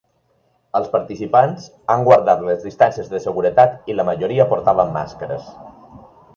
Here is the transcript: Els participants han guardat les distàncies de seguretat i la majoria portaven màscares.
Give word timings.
Els 0.77 0.87
participants 0.95 1.67
han 1.95 2.07
guardat 2.07 2.41
les 2.49 2.65
distàncies 2.69 3.13
de 3.13 3.23
seguretat 3.27 3.93
i 3.93 3.99
la 4.01 4.09
majoria 4.11 4.51
portaven 4.55 4.93
màscares. 5.01 5.57